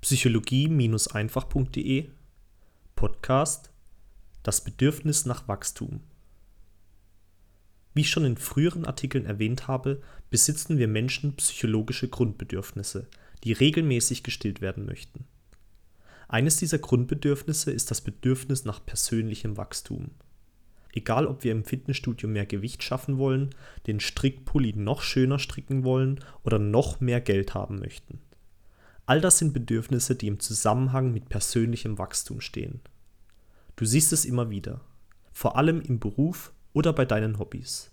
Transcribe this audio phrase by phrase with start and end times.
[0.00, 2.08] psychologie-einfach.de
[2.96, 3.70] Podcast
[4.42, 6.00] Das Bedürfnis nach Wachstum.
[7.92, 10.00] Wie ich schon in früheren Artikeln erwähnt habe,
[10.30, 13.08] besitzen wir Menschen psychologische Grundbedürfnisse,
[13.44, 15.26] die regelmäßig gestillt werden möchten.
[16.28, 20.12] Eines dieser Grundbedürfnisse ist das Bedürfnis nach persönlichem Wachstum.
[20.94, 23.50] Egal, ob wir im Fitnessstudio mehr Gewicht schaffen wollen,
[23.86, 28.18] den Strickpulli noch schöner stricken wollen oder noch mehr Geld haben möchten.
[29.10, 32.80] All das sind Bedürfnisse, die im Zusammenhang mit persönlichem Wachstum stehen.
[33.74, 34.82] Du siehst es immer wieder,
[35.32, 37.90] vor allem im Beruf oder bei deinen Hobbys.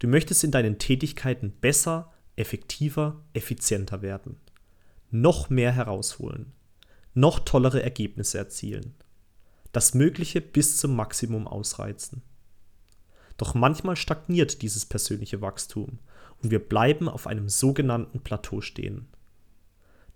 [0.00, 4.34] Du möchtest in deinen Tätigkeiten besser, effektiver, effizienter werden,
[5.12, 6.50] noch mehr herausholen,
[7.14, 8.96] noch tollere Ergebnisse erzielen,
[9.70, 12.20] das Mögliche bis zum Maximum ausreizen.
[13.36, 16.00] Doch manchmal stagniert dieses persönliche Wachstum
[16.42, 19.06] und wir bleiben auf einem sogenannten Plateau stehen.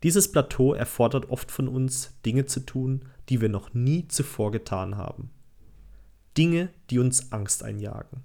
[0.06, 4.96] Dieses Plateau erfordert oft von uns, Dinge zu tun, die wir noch nie zuvor getan
[4.96, 5.30] haben.
[6.38, 8.22] Dinge, die uns Angst einjagen.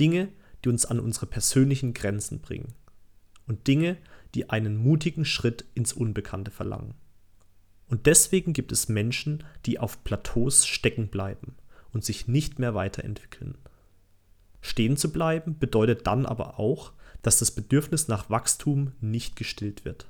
[0.00, 0.32] Dinge,
[0.64, 2.74] die uns an unsere persönlichen Grenzen bringen.
[3.46, 3.98] Und Dinge,
[4.34, 6.94] die einen mutigen Schritt ins Unbekannte verlangen.
[7.86, 11.54] Und deswegen gibt es Menschen, die auf Plateaus stecken bleiben
[11.92, 13.56] und sich nicht mehr weiterentwickeln.
[14.60, 20.08] Stehen zu bleiben bedeutet dann aber auch, dass das Bedürfnis nach Wachstum nicht gestillt wird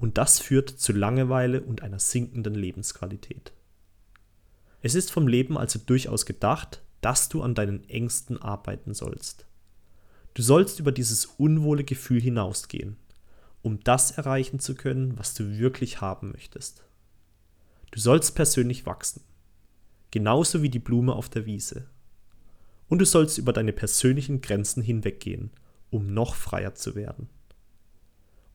[0.00, 3.52] und das führt zu Langeweile und einer sinkenden Lebensqualität.
[4.80, 9.46] Es ist vom Leben also durchaus gedacht, dass du an deinen Ängsten arbeiten sollst.
[10.32, 12.96] Du sollst über dieses unwohle Gefühl hinausgehen,
[13.62, 16.84] um das erreichen zu können, was du wirklich haben möchtest.
[17.90, 19.22] Du sollst persönlich wachsen,
[20.10, 21.86] genauso wie die Blume auf der Wiese.
[22.88, 25.50] Und du sollst über deine persönlichen Grenzen hinweggehen,
[25.90, 27.28] um noch freier zu werden.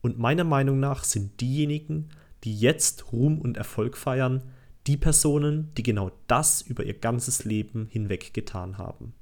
[0.05, 2.09] Und meiner Meinung nach sind diejenigen,
[2.43, 4.43] die jetzt Ruhm und Erfolg feiern,
[4.85, 9.15] die Personen, die genau das über ihr ganzes Leben hinweg getan haben.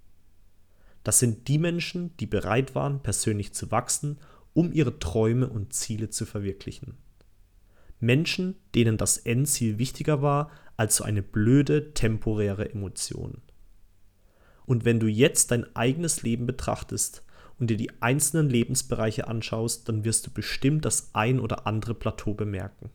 [1.05, 4.17] Das sind die Menschen, die bereit waren, persönlich zu wachsen,
[4.51, 6.97] um ihre Träume und Ziele zu verwirklichen.
[8.01, 13.37] Menschen, denen das Endziel wichtiger war als so eine blöde, temporäre Emotion.
[14.65, 17.23] Und wenn du jetzt dein eigenes Leben betrachtest,
[17.63, 22.33] und dir die einzelnen Lebensbereiche anschaust, dann wirst du bestimmt das ein oder andere Plateau
[22.33, 22.89] bemerken.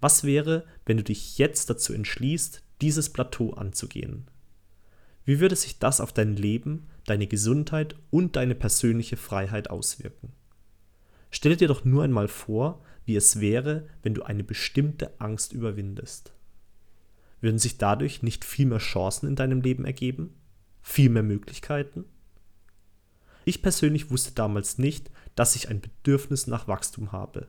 [0.00, 4.28] Was wäre, wenn du dich jetzt dazu entschließt, dieses Plateau anzugehen?
[5.24, 10.30] Wie würde sich das auf dein Leben, deine Gesundheit und deine persönliche Freiheit auswirken?
[11.32, 16.32] Stelle dir doch nur einmal vor, wie es wäre, wenn du eine bestimmte Angst überwindest.
[17.40, 20.34] Würden sich dadurch nicht viel mehr Chancen in deinem Leben ergeben?
[20.82, 22.04] Viel mehr Möglichkeiten?
[23.48, 27.46] Ich persönlich wusste damals nicht, dass ich ein Bedürfnis nach Wachstum habe.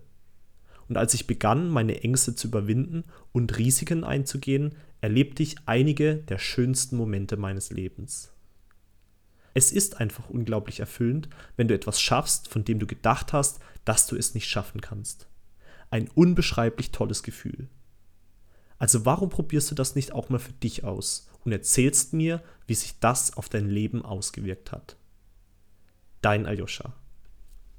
[0.88, 6.38] Und als ich begann, meine Ängste zu überwinden und Risiken einzugehen, erlebte ich einige der
[6.38, 8.31] schönsten Momente meines Lebens.
[9.56, 14.06] Es ist einfach unglaublich erfüllend, wenn du etwas schaffst, von dem du gedacht hast, dass
[14.06, 15.28] du es nicht schaffen kannst.
[15.90, 17.69] Ein unbeschreiblich tolles Gefühl.
[18.78, 22.75] Also warum probierst du das nicht auch mal für dich aus und erzählst mir, wie
[22.75, 24.96] sich das auf dein Leben ausgewirkt hat?
[26.27, 26.91] Dein Aljoscha.